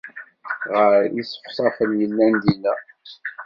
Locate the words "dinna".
2.43-2.75